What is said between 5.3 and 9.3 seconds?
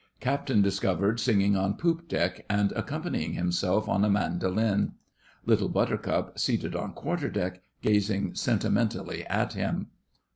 LITTLE BUTTERCUP seated on quarterdeck, gazing sentimentally